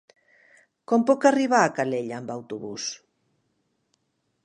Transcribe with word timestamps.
Com 0.91 1.03
puc 1.09 1.27
arribar 1.31 1.61
a 1.65 1.69
Calella 1.81 2.17
amb 2.23 2.35
autobús? 2.39 2.89